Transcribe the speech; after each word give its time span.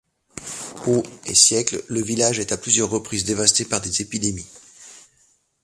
Aux 0.87 1.03
et 1.27 1.35
siècles, 1.35 1.83
le 1.87 2.01
village 2.01 2.39
est 2.39 2.51
à 2.51 2.57
plusieurs 2.57 2.89
reprises 2.89 3.23
dévasté 3.23 3.65
par 3.65 3.81
des 3.81 4.01
épidémies. 4.01 4.47